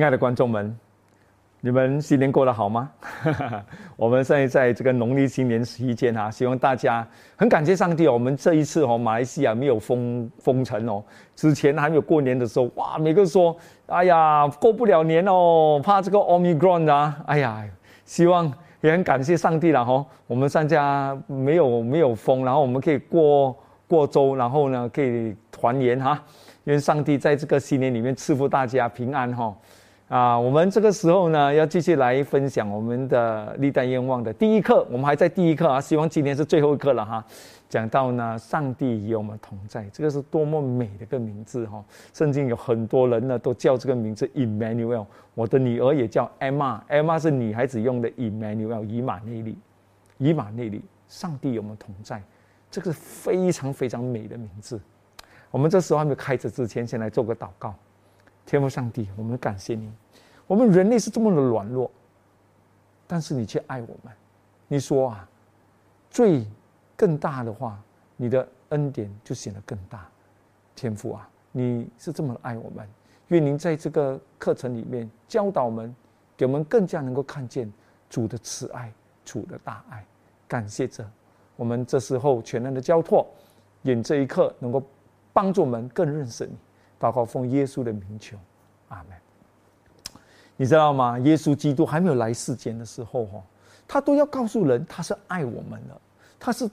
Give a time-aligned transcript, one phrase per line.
[0.00, 0.74] 亲爱的观众们，
[1.60, 2.90] 你们新年过得好吗？
[3.98, 8.14] 我们现在在这个农历新年期间啊，希望大家很感谢上帝哦。
[8.14, 11.04] 我们这一次哦，马来西亚没有封封城哦。
[11.36, 13.54] 之前还没有过年的时候，哇，每个说，
[13.88, 17.22] 哎呀，过不了年哦，怕这个 Omicron 啊。
[17.26, 17.62] 哎呀，
[18.06, 20.02] 希望也很感谢上帝了哈。
[20.26, 23.54] 我们三家没有没有封，然后我们可以过
[23.86, 26.18] 过周，然后呢可以团圆哈。
[26.64, 29.54] 愿上帝在这个新年里面赐福大家平安哈。
[30.10, 34.84] 啊，我们这个时候呢，要继续来分享我们的历代愿望的第一课。
[34.90, 37.24] 我们还在第一课啊，希望今天是最后一课了哈。
[37.68, 41.80] 讲到呢，上帝与我们同在，这个是多么美的一个名字哈。
[42.12, 45.06] 圣经有很多人呢，都叫这个名字 Emmanuel。
[45.36, 49.56] 我的女儿也叫 Emma，Emma 是女孩子用的 Emmanuel，以马内利，
[50.18, 52.20] 以马内利，上帝与我们同在，
[52.68, 54.80] 这个非常非常美的名字。
[55.52, 57.72] 我们这时候还没有开始之前，先来做个祷告。
[58.50, 59.88] 天父上帝，我们感谢你。
[60.48, 61.88] 我们人类是这么的软弱，
[63.06, 64.12] 但是你却爱我们。
[64.66, 65.28] 你说啊，
[66.10, 66.44] 最
[66.96, 67.80] 更大的话，
[68.16, 70.04] 你的恩典就显得更大。
[70.74, 72.84] 天父啊，你是这么爱我们。
[73.28, 75.94] 愿您在这个课程里面教导我们，
[76.36, 77.72] 给我们更加能够看见
[78.08, 78.92] 主的慈爱、
[79.24, 80.04] 主的大爱。
[80.48, 81.08] 感谢着
[81.54, 83.24] 我们这时候全然的交托，
[83.82, 84.82] 愿这一刻能够
[85.32, 86.52] 帮助我们更认识你。
[87.00, 88.36] 祷告奉耶稣的名求，
[88.88, 89.16] 阿门。
[90.56, 91.18] 你知道吗？
[91.20, 93.42] 耶稣基督还没有来世间的时候，哈，
[93.88, 95.98] 他都要告诉人他是爱我们的，
[96.38, 96.68] 他是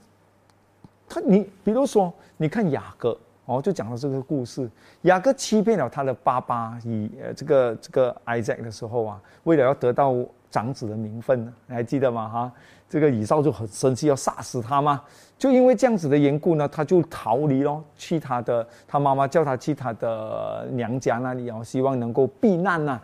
[1.08, 4.70] 他你比如说，你看雅各哦，就讲了这个故事，
[5.02, 10.14] 雅各欺骗了他的爸爸以这个这个艾在的时候啊，为了要得到
[10.50, 12.28] 长子的名分，你还记得吗？
[12.28, 12.52] 哈。
[12.90, 15.02] 这个以少就很生气，要杀死他吗？
[15.36, 22.98] 就因为这样子的缘故呢，他就逃离咯，去他的他妈妈叫他去他的娘家那里然后，希望能够避难呐，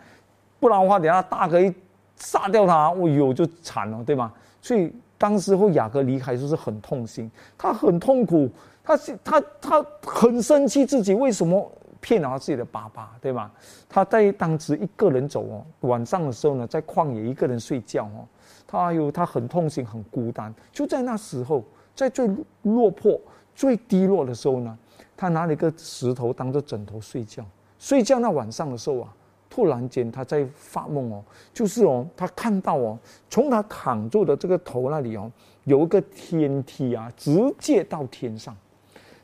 [0.59, 1.71] 不然的话，等下大哥一
[2.15, 4.33] 杀掉他，哎呦就惨了，对吗？
[4.59, 8.49] 所以当时候雅各离开就是很痛心，他很痛苦，
[8.83, 11.71] 他他他很生气自己为什么
[12.05, 13.51] 骗了他自己的爸爸，对吗？
[13.89, 18.27] 他在当时一个人走哦，晚上的时候呢，在旷野一个人睡觉哦。
[18.67, 20.53] 他有他很痛心，很孤单。
[20.71, 21.63] 就在那时候，
[21.95, 22.29] 在最
[22.61, 23.19] 落魄、
[23.55, 24.77] 最低落的时候呢，
[25.17, 27.43] 他拿了一个石头当做枕头睡觉。
[27.79, 29.11] 睡觉那晚上的时候啊，
[29.49, 31.23] 突然间他在发梦哦，
[31.55, 32.99] 就是哦，他看到哦，
[33.31, 35.31] 从他躺住的这个头那里哦，
[35.63, 38.55] 有一个天梯啊，直接到天上。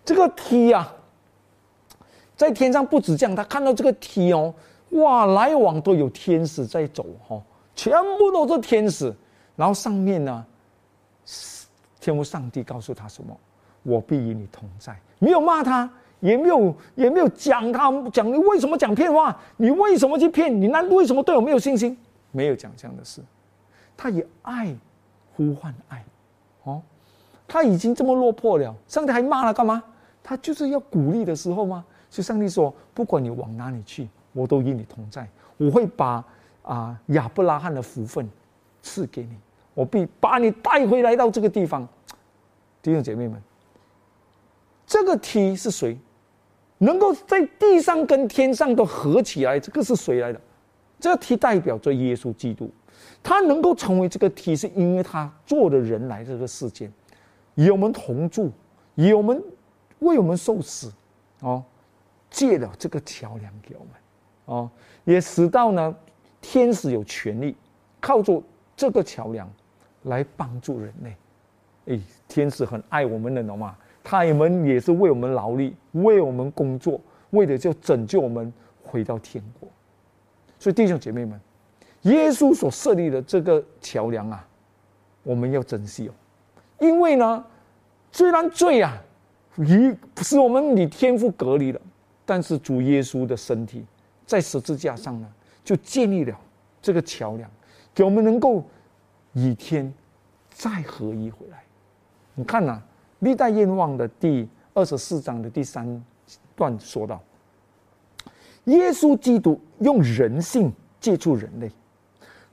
[0.03, 0.91] 这个梯啊，
[2.41, 4.51] 在天上不止这样，他看到这个梯哦，
[4.91, 7.39] 哇，来往都有天使在走哈，
[7.75, 9.13] 全部都是天使。
[9.55, 10.43] 然后上面呢，
[11.99, 13.37] 天父上帝告诉他什么？
[13.83, 14.99] 我必与你同在。
[15.19, 15.87] 没有骂他，
[16.19, 19.39] 也没有也没有讲他讲你为什么讲骗话？
[19.57, 20.59] 你为什么去骗？
[20.59, 21.95] 你那为什么对我没有信心？
[22.31, 23.21] 没有讲这样的事。
[23.95, 24.75] 他以爱
[25.35, 26.03] 呼唤爱，
[26.63, 26.81] 哦，
[27.47, 29.83] 他已经这么落魄了，上帝还骂他干嘛？
[30.23, 31.85] 他就是要鼓励的时候吗？
[32.11, 35.27] 所上帝说：不管你往哪里去，我都与你同在。
[35.57, 36.23] 我会把
[36.61, 38.29] 啊亚伯拉罕的福分
[38.83, 39.35] 赐给你。
[39.73, 41.87] 我必把你带回来到这个地方，
[42.81, 43.41] 弟兄姐妹们，
[44.85, 45.97] 这个梯是谁？
[46.79, 50.41] 能够在地上跟天上都合起来，这个是谁来的？
[50.99, 52.69] 这个梯代表着耶稣基督，
[53.23, 56.91] 他能够成为这个梯，是因为他做的人来这个世间，
[57.55, 58.51] 与我们同住，
[58.95, 59.41] 与我们
[59.99, 60.91] 为我们受死，
[61.39, 61.63] 哦，
[62.31, 63.93] 借了这个桥梁给我们，
[64.45, 64.71] 哦，
[65.03, 65.95] 也使到呢，
[66.41, 67.55] 天使有权利
[67.99, 68.43] 靠住
[68.75, 69.47] 这个桥梁。
[70.05, 71.15] 来帮助人类，
[71.93, 73.77] 哎，天使很爱我们的，懂吗？
[74.03, 76.99] 他们也是为我们劳力，为我们工作，
[77.29, 78.51] 为的就拯救我们
[78.81, 79.69] 回到天国。
[80.57, 81.39] 所以弟兄姐妹们，
[82.01, 84.43] 耶稣所设立的这个桥梁啊，
[85.21, 86.13] 我们要珍惜哦。
[86.79, 87.45] 因为呢，
[88.11, 88.99] 虽然罪啊
[89.57, 91.79] 与使我们与天父隔离了，
[92.31, 93.83] 但是主耶稣的身体
[94.25, 95.27] 在十字架上呢，
[95.65, 96.39] 就建立了
[96.81, 97.51] 这个桥梁，
[97.93, 98.63] 给我们能够。
[99.33, 99.93] 以天
[100.49, 101.63] 再合一回来，
[102.35, 102.81] 你看呐，
[103.19, 106.03] 《历代愿望》的第二十四章的第三
[106.55, 107.21] 段说到，
[108.65, 111.69] 耶稣基督用人性接触人类，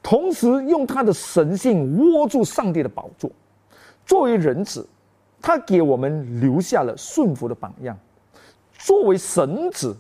[0.02, 3.30] 同时用他的神性握住上帝的宝座。
[4.04, 4.84] 作为人子，
[5.40, 7.96] 他给我们留下了顺服的榜样；
[8.78, 9.94] 作为神子，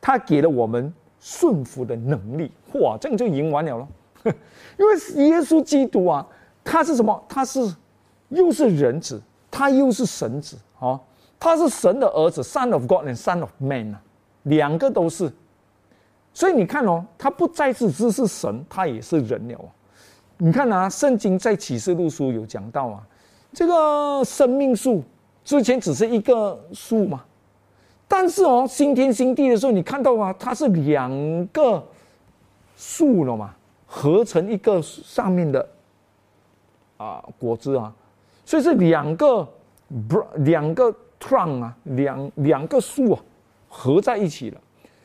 [0.00, 2.50] 他给了我们顺服的能力。
[2.80, 3.88] 哇，这样就赢完了了。
[4.78, 6.26] 因为耶稣基督啊，
[6.64, 7.24] 他是什么？
[7.28, 7.74] 他是
[8.30, 9.20] 又是人子，
[9.50, 10.98] 他又是神子啊！
[11.38, 14.00] 他是神的儿子，Son of God and Son of Man 啊，
[14.44, 15.30] 两个都是。
[16.32, 19.58] 所以你看哦，他不再是只是神，他也是人了。
[20.38, 23.06] 你看啊，圣经在启示录书有讲到啊，
[23.52, 25.02] 这个生命树
[25.44, 27.24] 之前只是一个树嘛，
[28.14, 31.82] 但是哦，新天新地的时候，你看到啊，它是两个
[32.76, 33.54] 树了嘛，
[33.86, 35.66] 合成一个上面的
[36.98, 37.90] 啊果子啊，
[38.44, 39.48] 所以是两个
[40.10, 43.20] 不两个 trunk 啊，两两个树啊
[43.66, 44.60] 合在一起了。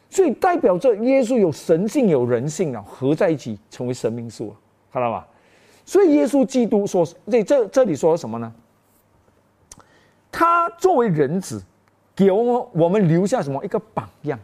[0.10, 4.54] 所以代表着耶稣有神性有人性啊，合在一起成为神明树啊，
[4.92, 5.26] 看到吧？
[5.86, 8.54] 所以耶稣基督说，这这这里说了什么呢？
[10.30, 11.64] 他作为人子，
[12.18, 14.38] 给我们我们留下什么一个榜样？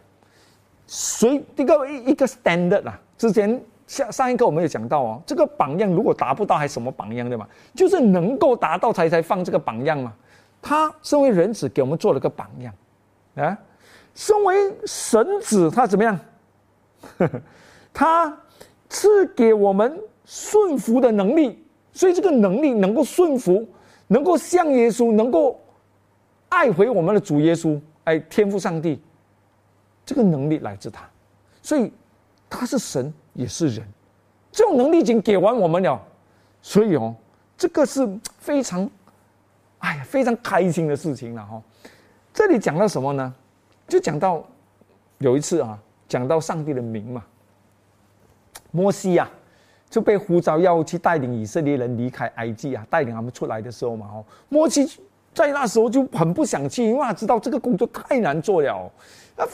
[0.86, 3.00] 谁一个一一个 standard 啊？
[3.18, 7.48] 之前上上一课我们有讲到哦，这个榜样如果达不到，还什么榜样对吗？
[7.74, 10.14] 就是能够达到才才放这个榜样嘛。
[10.62, 12.74] 他身为人子，给我们做了个榜样
[13.36, 13.58] 啊。
[14.14, 16.20] 身为神子，他怎么样？
[17.92, 18.38] 他
[18.88, 23.68] 赐给我们顺服的能力，所以这个能力能够顺服，
[24.08, 25.60] 能够像耶稣，能够
[26.54, 29.02] 爱回我们的主耶稣，哎，天赋上帝，
[30.06, 31.10] 这个能力来自他，
[31.64, 31.92] 所以
[32.48, 33.84] 他是神也是人，
[34.52, 36.00] 这种能力已经给完我们了，
[36.62, 37.16] 所以哦，
[37.58, 38.08] 这个是
[38.38, 38.88] 非常，
[39.80, 41.62] 哎呀，非常开心的事情了哈。
[42.32, 43.34] 这里讲到什么呢？
[43.88, 44.46] 就讲到
[45.18, 45.78] 有一次啊，
[46.08, 47.26] 讲到上帝的名嘛，
[48.72, 49.30] 摩西啊
[49.90, 54.88] 就被呼召要去带领以色列人离开埃及啊，带领他们出来的时候嘛，哦，摩西
[55.34, 58.92] 在那时候就很不想去，因为他知道这个工作太难做了。
[59.36, 59.48] 那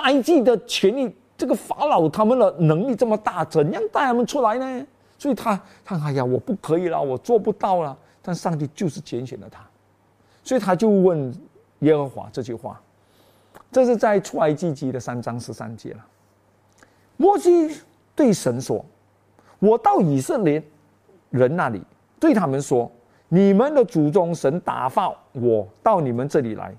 [0.00, 4.86] 埃及的权力，这个法老他们的能力这么大，怎样带他们出来呢？
[5.16, 7.96] 所以他他哎呀，我不可以了，我做不到了。
[8.20, 9.60] 但上帝就是拣选了他，
[10.42, 11.32] 所以他就问
[11.80, 12.80] 耶和华这句话。
[13.70, 16.06] 这是在出埃及记的三章十三节了。
[17.16, 17.80] 摩西
[18.14, 18.84] 对神说
[19.60, 20.62] ：“我到以色列
[21.30, 21.82] 人那里，
[22.18, 22.90] 对他们说：
[23.34, 26.72] 你们的祖宗神打发我到你们这里来。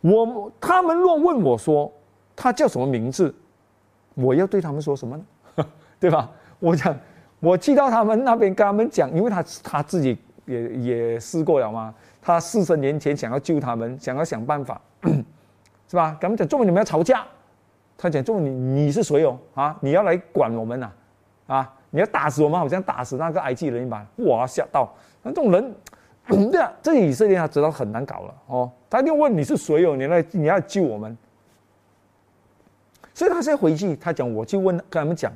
[0.00, 1.92] 我他们若问我说
[2.34, 3.32] 他叫什么名字，
[4.14, 5.64] 我要对他们说什么呢？
[6.00, 6.28] 对吧？
[6.58, 6.98] 我讲，
[7.38, 11.94] 我去到他们那边跟他们讲，因为他他自己也也试过了嘛。
[12.20, 14.80] 他四十年前想要救他们，想要想办法。
[15.86, 16.16] ”是吧？
[16.20, 17.24] 咱们讲中文，你们要吵架。
[17.96, 19.38] 他讲中文，你你是谁哦？
[19.54, 20.90] 啊，你要来管我们呐？
[21.46, 24.04] 啊，你要打死我们，好像打死那个埃及人一般。
[24.26, 24.92] 哇，吓到！
[25.22, 25.74] 那这种人，
[26.30, 28.70] 对啊，这以色列他知道很难搞了哦。
[28.88, 29.96] 他一定问你是谁哦？
[29.96, 31.16] 你来，你要救我们。
[33.12, 35.32] 所以他现在回去，他讲，我就问跟他们讲，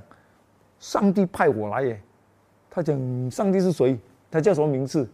[0.78, 2.00] 上帝派我来耶。
[2.70, 3.98] 他讲，上帝是谁？
[4.30, 5.08] 他叫什么名字？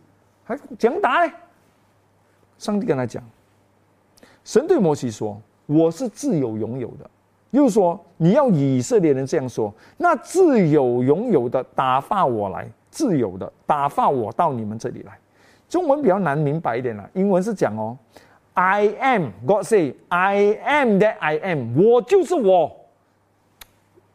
[0.45, 1.33] 还讲答嘞？
[2.59, 3.23] 上帝跟他讲。
[4.45, 7.09] 神对摩西说：“我是自有拥有的。”
[7.51, 15.19] 又说：“你要以色列人这样说，那自有拥有的打发我来，自有的打发我到你们这里来。”
[15.71, 17.97] 中文比较难明白一点了，英文是讲哦
[18.53, 22.77] ，“I am God say I am that I am，我就是我。”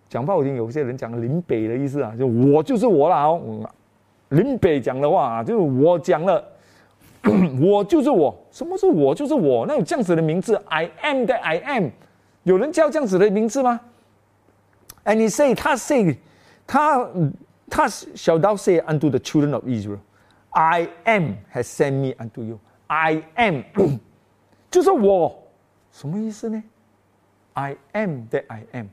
[0.07, 3.41] 讲不好听，有些人讲林北的意思啊，就我就是我了哦。
[4.29, 6.43] 林北讲的话啊，就是我讲了。
[7.59, 9.65] 我就是我，什么是我就是我？
[9.65, 11.89] 那有这样子的名字？I am 的 I am，
[12.43, 13.79] 有人叫这样子的名字吗
[15.05, 16.17] ？And he say，他 say，
[16.67, 17.09] 他
[17.67, 19.97] 他小刀 say unto the children of Israel.
[20.55, 23.63] I am has sent me unto you，I am
[24.71, 25.37] 就是我，
[25.91, 26.63] 什么意思呢
[27.53, 28.87] ？I am 的 I am，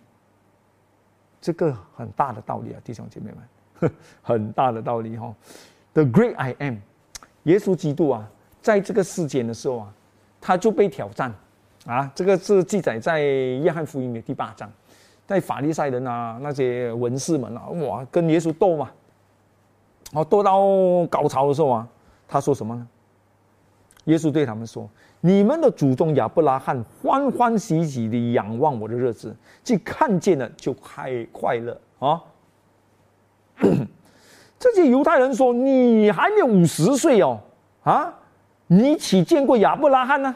[1.40, 3.30] 这个很大的道理啊，弟兄姐妹
[3.80, 3.90] 们，
[4.22, 5.32] 很大的道理哈。
[5.92, 6.78] The great I am。
[7.44, 8.28] 耶稣基督啊，
[8.60, 9.94] 在这个世间的时候啊，
[10.40, 11.32] 他就被挑战，
[11.86, 14.68] 啊，这个是记载在约翰福音的第八章，
[15.26, 18.90] 在法利赛人啊那些文士们啊，哇，跟耶稣斗嘛，
[20.12, 20.60] 哦，斗到
[21.06, 21.88] 高潮的时候啊，
[22.28, 22.86] 他说什么呢？
[24.06, 24.90] 耶稣对他们说
[25.22, 32.20] ：“你们的祖宗亚伯拉罕欢欢喜喜的仰望我的日子，既看见了就开快乐啊。
[34.58, 37.38] ”这些犹太人说：“你还没有五十岁哦，
[37.84, 38.12] 啊，
[38.66, 40.34] 你岂见过亚伯拉罕呢？”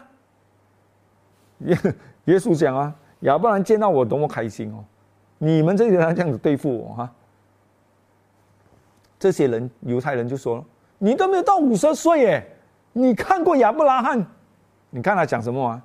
[1.66, 1.76] 耶
[2.26, 2.94] 耶稣讲啊
[3.26, 4.84] ：“亚伯拉罕见到我多么开心哦！
[5.38, 7.12] 你们这些人这样子对付我哈。”
[9.18, 10.64] 这些人犹太人就说
[10.98, 12.56] ：“你都没有到五十岁耶，
[12.92, 14.26] 你看过亚伯拉罕？
[14.90, 15.82] 你看他讲什么啊？”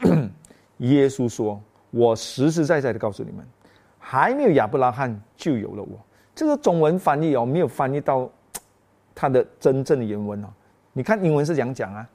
[0.78, 3.46] 耶稣说：“我实实在在的告诉你们，
[3.98, 5.98] 还没有亚伯拉罕就有了我。”
[6.34, 8.30] 这个中文翻译哦，没有翻译到
[9.14, 10.48] 他的真正的原文哦。
[10.92, 12.08] 你看英文是怎样讲啊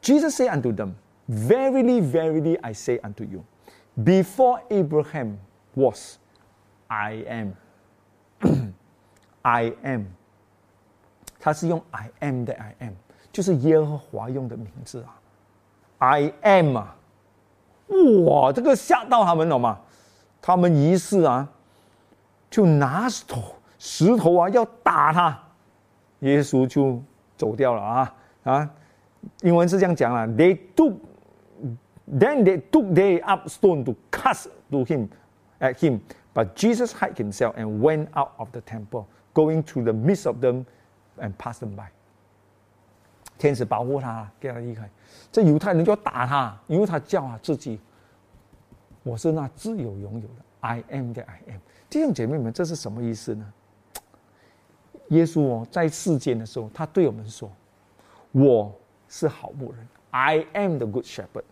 [0.00, 0.92] ？Jesus said unto them,
[1.28, 3.44] "Verily, verily, I say unto you,
[4.02, 5.36] before Abraham
[5.74, 6.16] was,
[6.86, 7.52] I am，
[9.42, 10.04] I am，
[11.38, 12.92] 他是用 I am 的 I am，
[13.32, 15.20] 就是耶和华用的名字啊
[15.98, 16.96] ，I am 啊，
[18.26, 19.78] 哇，这个吓到他们了嘛？
[20.42, 21.48] 他们于是啊，
[22.50, 23.42] 就拿石头
[23.78, 25.42] 石头啊要打他，
[26.20, 27.02] 耶稣就
[27.36, 28.70] 走掉了啊啊，
[29.42, 30.94] 英文是这样讲啊，They took。
[32.12, 35.10] Then they took they up stone to cast to him
[35.60, 36.00] at him.
[36.34, 40.36] But Jesus hid himself and went out of the temple, going to the midst of
[40.36, 40.64] them
[41.18, 41.86] and pass them by.
[43.38, 44.88] 天使保护他，给他离开。
[45.32, 47.80] 这犹太人就要打他，因为他叫他自己，
[49.02, 51.58] 我是那自由拥有的，I am 的 I am。
[51.88, 53.52] 弟兄姐妹们，这是什么意思呢？
[55.08, 57.50] 耶稣哦，在世间的时候，他对我们说
[58.30, 58.72] ：“我
[59.08, 61.44] 是好牧人，I am the good shepherd。”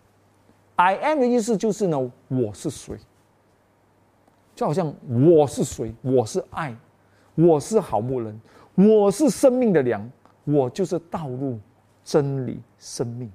[0.76, 2.98] I am 的意思就是呢，我是谁？
[4.54, 5.92] 就好像我是谁？
[6.02, 6.76] 我是爱，
[7.38, 8.40] 我是好牧人，
[8.74, 10.10] 我是生命的粮，
[10.42, 11.56] 我就是道路、
[12.02, 13.30] 真理、生命。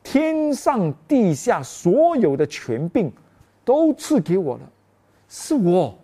[0.00, 3.12] 天上地下所有的权柄
[3.64, 4.72] 都赐给我了，
[5.28, 5.98] 是我，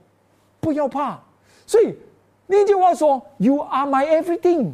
[0.59, 1.23] 不要怕。
[1.65, 1.95] 所以
[2.45, 4.73] 那句话说：“You are my everything。”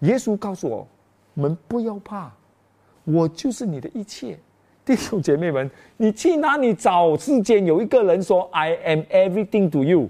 [0.00, 0.88] 耶稣告诉我
[1.34, 2.32] 们不要怕，
[3.04, 4.38] 我就是你的一切。
[4.82, 10.08] 弟兄姐妹们，你去哪里找世间有一个人说 “I am everything to you”？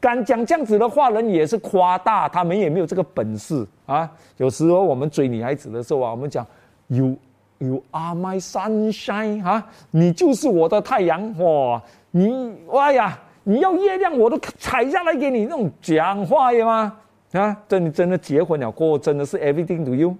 [0.00, 4.10] 敢讲这样子的话，人也是夸大，他们也没有这个本事啊。
[4.38, 6.46] 有时候我们追女孩子的时候啊，我们讲
[6.86, 7.16] “You
[7.58, 11.82] you are my sunshine” 啊，你就是我的太阳哇！
[12.12, 16.96] 你哎呀，你要月亮我都踩下来给你，那种讲话呀吗？
[17.32, 20.16] 啊，真的真的结婚了过后，真的是 “everything to you”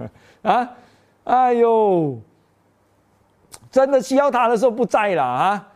[0.42, 0.68] 啊？
[1.24, 2.18] 哎呦！
[3.70, 5.68] 真的需要他的时候不在了啊！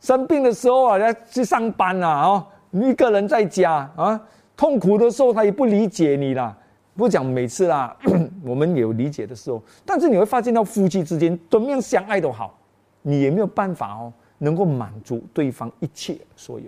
[0.00, 2.46] 生病的时候啊，要去上班了啊！
[2.70, 4.20] 你一个人在家啊，
[4.56, 6.56] 痛苦的时候他也不理解你啦。
[6.96, 7.96] 不讲每次啦，
[8.44, 12.58] 我们有理解的时候，但是你会发现到夫妻之间怎么样相爱都好，
[13.02, 16.66] 你也没有办法哦，能够满足对方一切所有。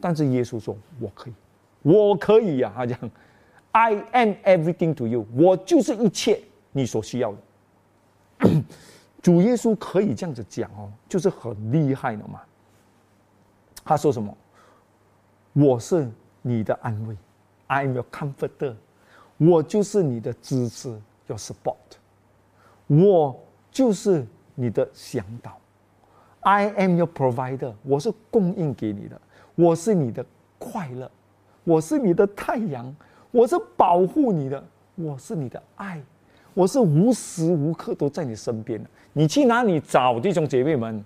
[0.00, 1.32] 但是耶稣说：“我可以，
[1.82, 2.98] 我可以呀！”他讲
[3.72, 6.40] ：“I am everything to you，我就是一切
[6.72, 8.48] 你所需要的。
[9.20, 12.40] ”主耶稣可以这样子讲哦，就是很厉害的嘛。
[13.84, 14.34] 他说什么？
[15.58, 16.08] 我是
[16.40, 17.16] 你的安慰
[17.66, 18.76] ，I'm your comforter。
[19.38, 20.88] 我就是你的支持
[21.26, 21.74] ，your support。
[22.86, 23.36] 我
[23.68, 24.24] 就是
[24.54, 25.58] 你的向导
[26.40, 27.72] ，I am your provider。
[27.82, 29.20] 我是供应给你的，
[29.56, 30.24] 我是你的
[30.60, 31.10] 快乐，
[31.64, 32.94] 我是你的太阳，
[33.32, 36.00] 我是保护你的，我是你的爱，
[36.54, 38.88] 我是无时无刻都在你身边的。
[39.12, 41.04] 你去哪里找弟兄姐妹们？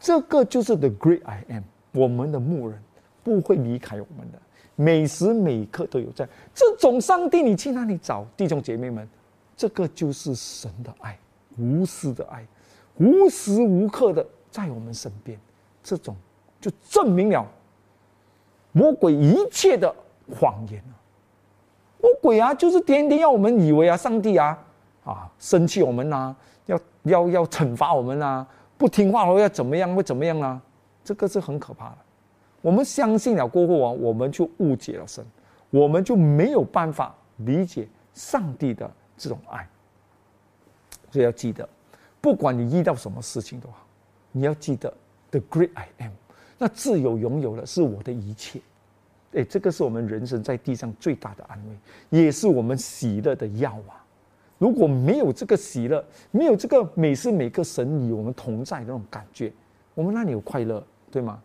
[0.00, 2.82] 这个就是 The Great I Am，我们的牧人
[3.24, 4.38] 不会离开我们的，
[4.76, 6.28] 每时每刻都有在。
[6.54, 9.08] 这种上帝，你去哪里找弟兄姐妹们？
[9.56, 11.18] 这个就是神的爱，
[11.56, 12.46] 无私的爱，
[12.98, 15.36] 无时无刻的在我们身边。
[15.82, 16.14] 这种
[16.60, 17.46] 就证明了
[18.72, 19.94] 魔鬼一切的
[20.30, 20.94] 谎言啊！
[22.00, 24.58] 魔鬼啊，就是天天要我们以为啊，上帝啊
[25.04, 26.36] 啊生气我们呐。
[26.66, 28.46] 要要要惩罚我们啊！
[28.78, 29.94] 不听话后要怎么样？
[29.94, 30.60] 会怎么样啊？
[31.04, 31.98] 这个是很可怕的。
[32.64, 35.22] 我们相信了过后啊，我们就误解了神，
[35.68, 39.68] 我们就没有办法理解上帝的这种爱。
[41.10, 41.68] 所以要记得，
[42.22, 43.86] 不管你遇到什么事情都好，
[44.32, 44.90] 你要记得
[45.30, 46.12] The Great I Am，
[46.56, 48.62] 那自由拥有的是我的一切。
[49.34, 54.02] 哎，这个是我们人生在地上最大的安慰，也是我们喜乐的药啊。
[54.56, 59.52] 如果没有这个喜乐，没有这个每时每刻神与我们同在的那种感觉，
[59.94, 61.42] 我们哪里有快乐，对吗？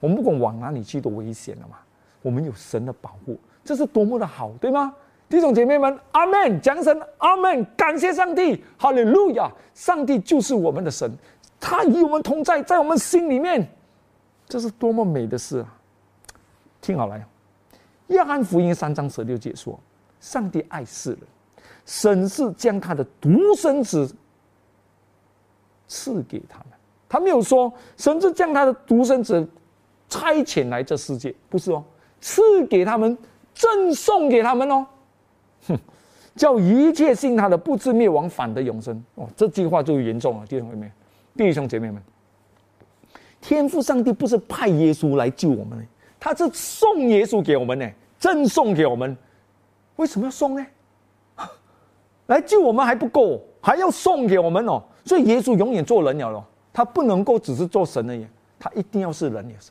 [0.00, 1.76] 我们不管往哪里去都危险了嘛。
[2.22, 4.92] 我们有神的保护，这是多么的好，对吗？
[5.28, 6.60] 弟兄姐妹们，阿门！
[6.60, 7.64] 讲神，阿门！
[7.76, 9.48] 感谢上帝，哈利路亚！
[9.74, 11.08] 上帝就是我们的神，
[11.60, 13.66] 他与我们同在，在我们心里面，
[14.46, 15.78] 这是多么美的事啊！
[16.80, 17.16] 听好了，
[18.08, 19.78] 约翰福音三章十六节说
[20.18, 21.20] ：“上帝爱世人。”
[21.86, 24.12] 神是将他的独生子
[25.88, 26.68] 赐给他们，
[27.08, 29.48] 他没有说神是将他的独生子
[30.10, 31.82] 差遣来这世界，不是哦，
[32.20, 33.16] 赐给他们，
[33.54, 34.86] 赠送给他们哦，
[35.68, 35.78] 哼，
[36.34, 39.02] 叫一切信他的不知灭亡，反得永生。
[39.14, 40.92] 哦，这句话就严重了，弟兄姐妹，
[41.36, 42.02] 弟兄姐妹们，
[43.40, 45.86] 天父上帝不是派耶稣来救我们，
[46.18, 47.88] 他是送耶稣给我们呢，
[48.18, 49.16] 赠送给我们，
[49.96, 50.66] 为什么要送呢？
[52.26, 54.82] 来救我们还不够，还要送给我们哦。
[55.04, 58.26] 所以耶稣永远做人了咯，他不能够只是做神而已，
[58.58, 59.70] 他一定要是人也是。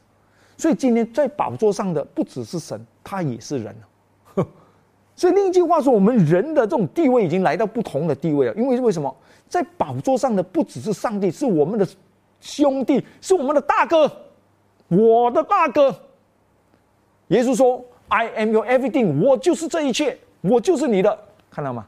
[0.60, 3.74] 所以今天在宝座上的不只是神，他也是人
[5.16, 8.54] 所以另一句话说，我们人的这种地位已经来到不同的地位了。
[8.56, 9.16] 因为为什么
[9.48, 11.88] 在宝座上的不只是上帝，是我们的
[12.42, 14.12] 兄弟，是我们的大哥，
[14.89, 15.96] 我的大哥。
[17.30, 21.18] 耶稣说：“I am your everything。”我就是这一切，我就是你的。
[21.50, 21.88] 看到吗？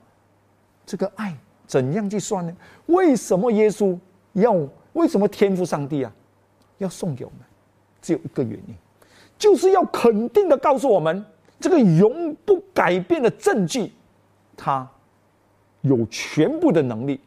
[0.86, 1.36] 这个爱
[1.68, 2.56] 怎样去算呢？
[2.86, 4.00] 为什么耶稣
[4.32, 4.56] 要？
[4.94, 6.13] 为什么天赋上帝啊，
[6.78, 7.40] 要送给我们？
[8.01, 8.75] 只有一个原因，
[9.38, 11.24] 就是要肯定的告诉我们，
[11.60, 13.91] 这个永不改变的证据，
[14.58, 14.89] 他
[15.81, 17.20] 有全部的能力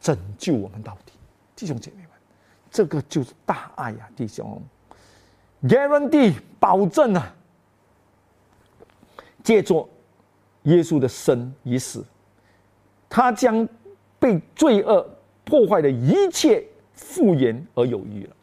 [0.00, 1.12] 拯救我们到底。
[1.54, 2.10] 弟兄姐妹们，
[2.70, 4.62] 这个就是大爱呀，弟兄
[5.64, 7.34] ！Guarantee 保证啊，
[9.42, 9.88] 借助
[10.62, 12.04] 耶稣的生与死，
[13.08, 13.68] 他将
[14.18, 15.08] 被罪恶
[15.44, 18.36] 破坏的一切复原而有余了。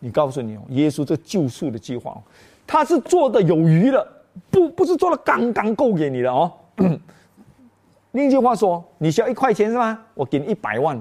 [0.00, 2.20] 你告诉你哦，耶稣这救赎的计划，
[2.66, 4.06] 他是做的有余的，
[4.50, 6.52] 不不是做的刚刚够给你的哦。
[8.12, 10.02] 另一句话说，你需要一块钱是吗？
[10.14, 11.00] 我给你一百万，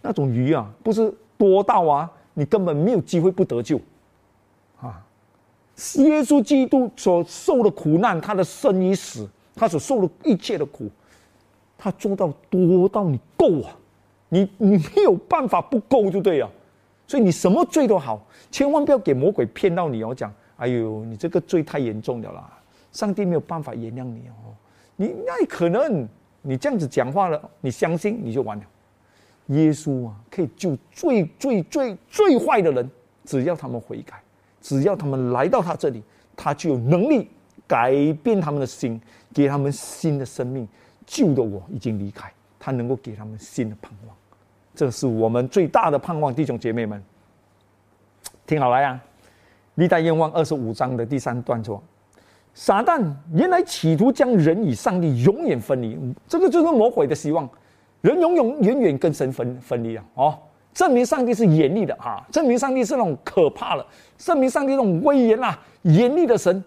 [0.00, 3.78] 那种鱼啊，不是多到啊，你根本没有机会不得救
[4.80, 5.04] 啊。
[5.96, 10.88] 耶稣基督所受的苦难，他的生与死，他所受的一切的苦，
[11.76, 13.76] 他做到多到你够啊，
[14.28, 16.50] 你你没有办法不够就对了。
[17.12, 20.14] 所以你什么罪都好，千万不要给魔鬼骗到你哦！
[20.14, 22.58] 讲，哎呦，你这个罪太严重了啦，
[22.90, 24.56] 上帝没有办法原谅你哦。
[24.96, 26.08] 你那可能
[26.40, 28.64] 你这样子讲话了，你相信你就完了。
[29.48, 32.90] 耶稣啊，可以救最最最最坏的人，
[33.26, 34.18] 只要他们悔改，
[34.62, 36.02] 只要他们来到他这里，
[36.34, 37.28] 他就有能力
[37.68, 38.98] 改变他们的心，
[39.34, 40.66] 给他们新的生命。
[41.04, 44.16] 旧的我已经离开，他能够给他们新的盼望。
[44.74, 47.02] 这是我们最大的盼望，弟兄姐妹们，
[48.46, 48.98] 听好了呀！
[49.74, 51.82] 历代愿望二十五章的第三段说
[52.54, 53.02] ：“撒旦
[53.34, 57.48] 原来企图将人与上帝永远分离，这个就是魔鬼的希望，
[58.00, 60.04] 人永永远远跟神分分离啊！
[60.14, 60.38] 哦，
[60.72, 66.64] 证明上帝是严厉的啊，证明上帝是那种可怕的，证明上帝那种威严啊，严厉的神，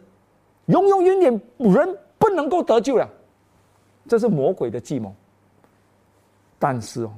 [0.67, 3.09] 永永远远人不能够得救了，
[4.07, 5.11] 这是魔鬼的计谋。
[6.59, 7.11] 但是哦。”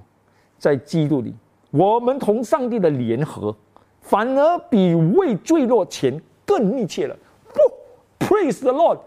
[0.58, 1.34] 在基督里，
[1.72, 3.56] 我们同上帝的联合，
[4.02, 7.16] 反而比未坠落前更密切了。
[7.54, 9.00] 不，Praise the Lord！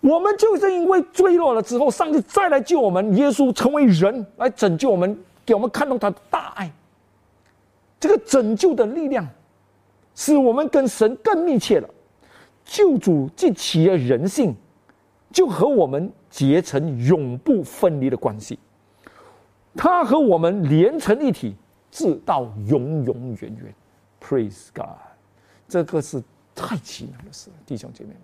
[0.00, 6.70] 我们就是因为坠落了之后，上帝再来救我们，耶稣成为人来拯救我们，给我们看到他的大爱。
[7.98, 9.26] 这个拯救的力量，
[10.14, 11.88] 使我们跟神更密切了。
[12.66, 14.54] 救主既起了人性，
[15.32, 18.58] 就和我们结成永不分离的关系。
[19.76, 21.54] 他和我们连成一体，
[21.90, 23.74] 直到永永远远。
[24.20, 24.86] Praise God！
[25.68, 26.22] 这个是
[26.54, 28.22] 太奇妙的事，弟兄姐妹们，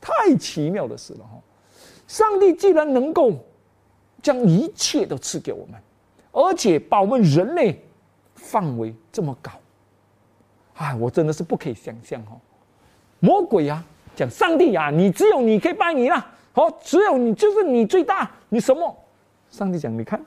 [0.00, 1.38] 太奇妙的事了哈！
[2.06, 3.32] 上帝既然能够
[4.22, 5.80] 将一切都赐给我们，
[6.32, 7.80] 而且把我们人类
[8.34, 9.52] 范围这么高，
[10.76, 12.36] 哎，我真的是不可以想象哈！
[13.20, 13.84] 魔鬼啊，
[14.16, 18.96] 讲上帝啊，你只有你可以拜你了，好，只有你就是你最大，你什么？
[19.50, 20.20] 上帝讲，你看。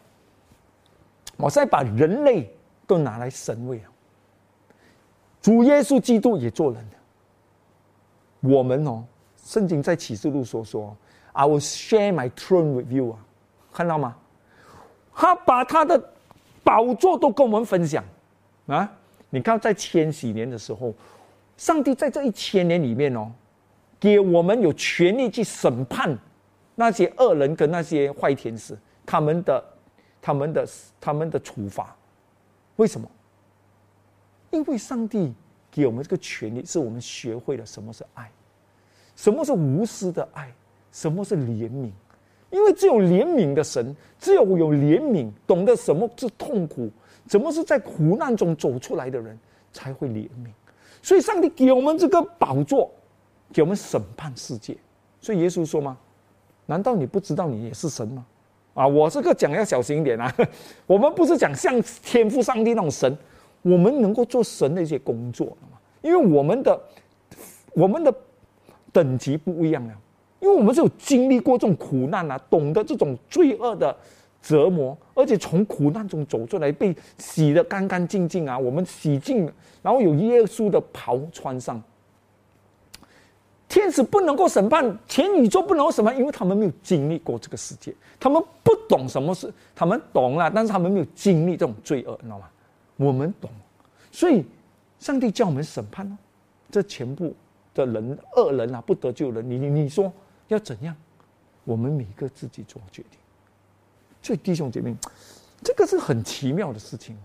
[1.41, 3.83] 我现在把人类都拿来神位了。
[5.41, 8.49] 主耶稣基督也做人了。
[8.49, 9.03] 我们哦，
[9.43, 10.95] 圣经在启示录所说
[11.33, 13.17] ：“I will share my throne with you。”啊，
[13.73, 14.15] 看到吗？
[15.13, 16.01] 他把他的
[16.63, 18.03] 宝座都跟我们分享
[18.67, 18.91] 啊！
[19.29, 20.93] 你看，在千禧年的时候，
[21.57, 23.31] 上帝在这一千年里面哦，
[23.99, 26.17] 给我们有权利去审判
[26.75, 29.63] 那些恶人跟那些坏天使他们的。
[30.21, 30.67] 他们的
[30.99, 31.95] 他们的处罚，
[32.75, 33.09] 为什么？
[34.51, 35.33] 因为上帝
[35.71, 38.29] 给我们这个权利，是我们学会了什么是爱，
[39.15, 40.53] 什么是无私的爱，
[40.91, 41.89] 什么是怜悯。
[42.49, 46.91] 因为只有怜悯的神，只有有怜悯，懂得什么是痛苦，
[47.25, 49.39] 怎么是在苦难中走出来的人，
[49.71, 50.49] 才会怜悯。
[51.01, 52.91] 所以，上帝给我们这个宝座，
[53.53, 54.77] 给我们审判世界。
[55.21, 55.97] 所以，耶稣说吗？
[56.65, 58.25] 难道你不知道你也是神吗？
[58.73, 60.33] 啊，我这个讲要小心一点啊！
[60.87, 63.17] 我们不是讲像天赋上帝那种神，
[63.61, 65.57] 我们能够做神的一些工作
[66.01, 66.81] 因为我们的
[67.73, 68.13] 我们的
[68.93, 69.93] 等级不一样了，
[70.39, 73.95] 因为我们是有经历过这种苦难啊，懂得这种罪恶的
[74.41, 81.81] 折磨，而且从苦难中走出来，被洗得干干净净啊，我们洗净，然后有耶稣的袍穿上。
[83.71, 92.49] 天使不能够审判，全宇宙不能够审判，因为他们没有经历过这个世界，他们不懂什么是，他们懂了，但是他们没有经历这种罪恶，你知道吗？
[92.97, 93.49] 我们懂，
[94.11, 94.43] 所以
[94.99, 96.17] 上帝叫我们审判呢，
[96.69, 97.33] 这全部
[97.73, 100.11] 的人恶人啊，不得救人，你你你说
[100.49, 100.93] 要怎样？
[101.63, 103.17] 我们每个自己做决定。
[104.21, 104.93] 所以弟兄姐妹，
[105.63, 107.15] 这个是很奇妙的事情。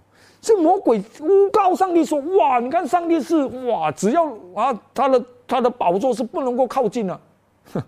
[0.40, 7.20] 这魔鬼诬告上帝说：“哇，你看上帝是哇，只要啊，他的他的宝座是不能够靠近的。”，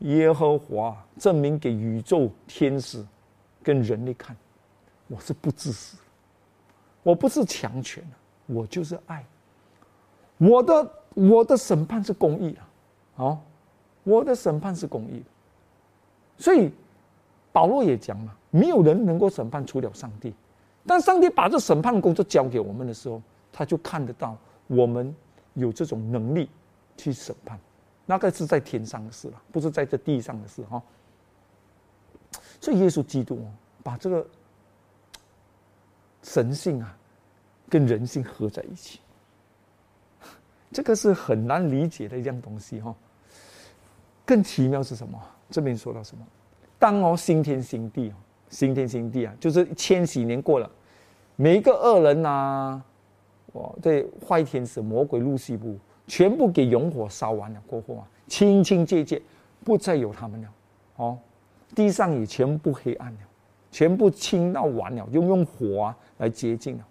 [0.00, 3.04] 耶和华证明给宇宙天使
[3.62, 4.36] 跟人类看，
[5.08, 5.96] 我是不自私，
[7.02, 8.04] 我不是强权
[8.46, 9.24] 我就是爱。
[10.36, 12.60] 我的我的审判是公义的，
[13.16, 13.38] 哦，
[14.04, 15.24] 我的审判是公义的。
[16.36, 16.70] 所以
[17.52, 20.32] 保罗也讲嘛，没有人能够审判除了上帝。
[20.86, 23.20] 但上帝把这审判工作交给我们的时候，
[23.52, 24.36] 他就看得到
[24.68, 25.12] 我们
[25.54, 26.48] 有这种能力
[26.98, 27.58] 去审判，
[28.04, 30.82] 那个是在天上的事了，不是在这地上的事哈。
[32.60, 33.42] 所以耶稣基督
[33.82, 34.26] 把这个
[36.22, 36.94] 神性啊
[37.70, 39.00] 跟人性合在一起，
[40.72, 42.94] 这个是很难理解的一样东西哈。
[44.26, 45.18] 更奇妙是什么？
[45.48, 46.26] 这边说到什么？
[46.78, 48.14] 当哦新天新地哦，
[48.50, 50.70] 新天新地啊，就是千禧年过了。
[51.36, 52.82] 每一个恶人呐，
[53.52, 59.22] 哇，这坏天使、魔鬼、路西部，全部给熔火烧完了过后啊，清清界界，
[59.62, 60.48] 不再有他们了，
[60.96, 61.18] 哦，
[61.74, 63.20] 地上也全部黑暗了，
[63.70, 66.84] 全部清到完了，用用火啊来洁净了。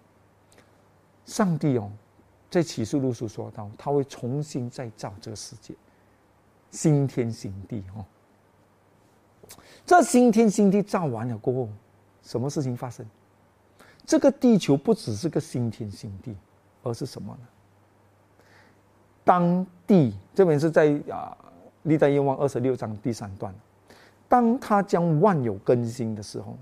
[1.26, 1.90] 上帝哦，
[2.48, 5.74] 在启示录书说到，他会重新再造这个世界，
[6.70, 8.04] 新天新地哦。
[9.84, 11.68] 这新天新地造完了过后，
[12.22, 13.04] 什么事情发生？
[14.06, 16.34] 这个地球不只是个新天新地，
[16.82, 17.46] 而是什么呢？
[19.28, 21.36] 当地这边是在啊
[21.82, 23.54] 《历代愿望》二十六章第三段，
[24.26, 26.56] 当他将万有更新的时候，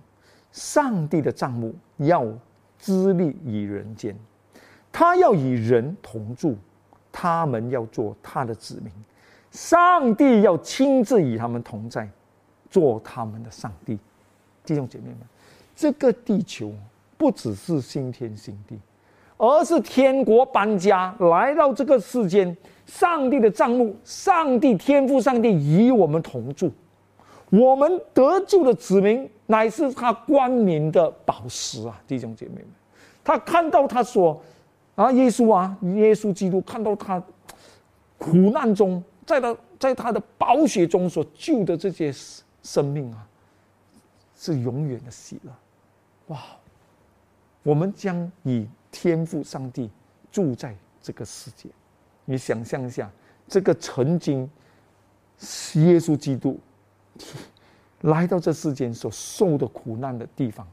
[0.50, 2.26] 上帝的账目要
[2.76, 4.18] 资立于人间，
[4.90, 6.56] 他要与人同住，
[7.12, 8.92] 他们要做他的子民，
[9.52, 12.10] 上帝要亲自与他们同在，
[12.68, 13.96] 做他们的上帝。
[14.64, 15.18] 弟兄姐妹们，
[15.76, 16.72] 这个地球。
[17.18, 18.78] 不只是新天新地，
[19.38, 26.72] 而是天国搬家来到这个世间，上帝的账目，上帝天赋，上帝与我们同住，
[27.50, 32.00] 我们得救的子民乃是他光明的宝石啊！
[32.06, 32.66] 弟兄姐妹们，
[33.22, 34.40] 他看到他说
[34.94, 37.22] 啊，耶稣啊，耶稣基督看到他
[38.16, 42.10] 苦难中，在他在他的宝血中所救的这些
[42.62, 43.26] 生命啊，
[44.34, 45.52] 是永远的喜乐，
[46.28, 46.38] 哇！
[47.62, 48.64] 我们将以
[48.98, 49.90] 天赋上帝
[50.32, 51.68] 住在这个世界，
[52.24, 53.10] 你想象一下，
[53.46, 54.50] 这个曾经
[55.74, 56.58] 耶稣基督
[58.00, 60.66] 来到这世间所受的苦难的地方，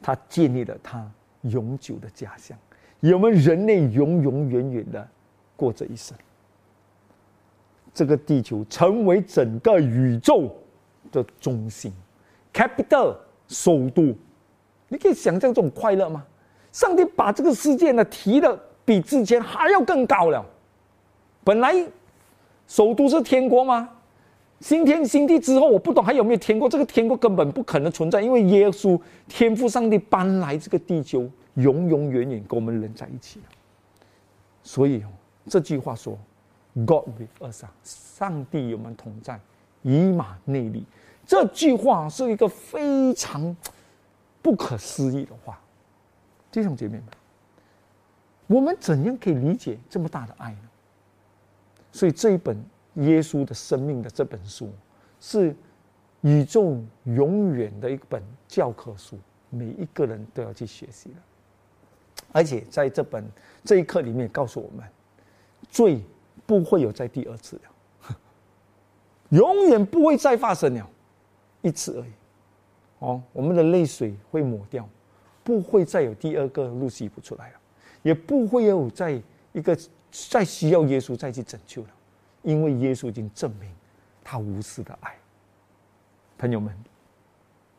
[0.00, 1.06] 他建立了他
[1.42, 2.56] 永久的家乡，
[3.00, 5.06] 我们人类永永远远的
[5.56, 6.16] 过这一生。
[7.92, 10.50] 这个地球成为整个宇宙
[11.12, 11.92] 的中心
[12.50, 13.14] ，capital
[13.46, 14.16] 首都。
[14.88, 16.26] 你可以想象这种快乐吗？
[16.74, 20.44] 上帝把这个世界呢提的比之前还要更高了。
[21.44, 21.72] 本来
[22.66, 23.88] 首都是天国吗？
[24.58, 26.68] 新天新地之后，我不懂还有没有天国？
[26.68, 33.44] 这个天国根本不可能存在，因为耶稣天赋上帝搬来这个地球，永永远远跟我们人在一起了。
[34.64, 35.00] 所以
[35.48, 36.18] 这句话说
[36.74, 39.38] ：“God with us”，上帝与我们同在，
[39.82, 40.84] 以马内利。
[41.24, 43.56] 这句话是一个非常。
[44.42, 45.58] 不可思议的话，
[46.54, 47.06] 弟兄姐妹们，
[48.46, 50.70] 我们怎样可以理解这么大的爱呢？
[51.90, 52.56] 所以这一本
[52.94, 54.70] 耶稣的生命的这本书，
[55.18, 55.52] 是
[56.20, 59.18] 宇宙永远的一本教科书，
[59.50, 61.16] 每一个人都要去学习的。
[62.30, 63.24] 而且在这本
[63.64, 64.86] 这一课里面告诉我们，
[65.68, 66.04] 罪
[66.46, 68.16] 不会有在第二次了，
[69.30, 70.88] 永远不会再发生了，
[71.62, 72.12] 一次而已。
[73.00, 74.88] 哦，我们的泪水会抹掉，
[75.44, 77.60] 不会再有第二个路西不出来了，
[78.02, 79.78] 也不会有再一个
[80.10, 81.90] 再需要耶稣再去拯救了，
[82.42, 83.70] 因为耶稣已经证明
[84.24, 85.14] 他无私的爱。
[86.38, 86.74] 朋友们，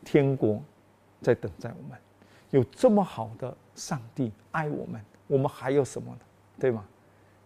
[0.04, 0.62] 天国
[1.22, 2.00] 在等待我们，
[2.52, 6.20] 有这么好的上帝爱我们，我们还有什么呢？
[6.60, 6.86] 对吗？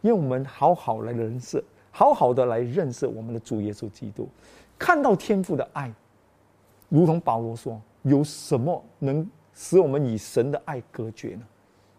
[0.01, 4.29] 因为我们好好来认识，好好的来认识我们的主耶稣基督，
[4.77, 5.91] 看到天父的爱。
[6.87, 11.45] 如同保罗说：“有什么能使我们与神的爱隔绝呢？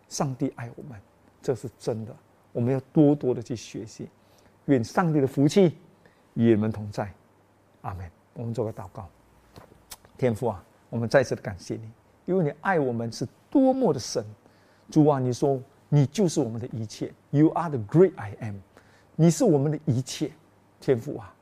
[0.08, 0.98] 上帝爱我们，
[1.40, 2.16] 这是真的。
[2.52, 4.08] 我们要多多的去学习。
[4.66, 5.76] 愿上帝的福气
[6.34, 7.12] 与你们同在。
[7.82, 8.10] 阿门。
[8.34, 9.08] 我们做个祷告。
[10.16, 11.90] 天父啊，我们再次的感谢你，
[12.26, 14.24] 因为你爱我们是多么的深。
[14.90, 17.12] 主啊，你说你就是我们的一切。
[17.30, 18.56] You are the great I am，
[19.16, 20.32] 你是我们的一切，
[20.80, 21.34] 天父啊，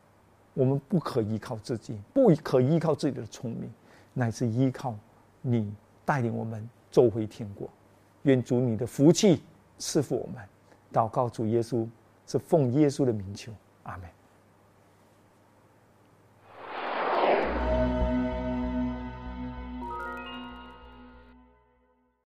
[0.55, 3.71] 我们不可依靠自己，不可依靠自己的聪明，
[4.15, 4.95] 乃是依靠
[5.41, 5.73] 你
[6.09, 7.69] 带领我们走回天国。
[8.23, 9.43] 愿主你的福气
[9.77, 10.43] 赐福我们。
[10.91, 11.87] 祷告主耶稣，
[12.27, 14.09] 是奉耶稣的名求，阿门。